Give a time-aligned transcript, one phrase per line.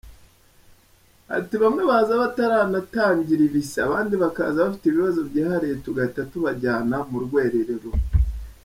[1.37, 7.89] Ati “bamwe baza bataranatangira ibise, abandi bakaza bafite ibibazo byihariye tugahita tubajyana mu rwererero.”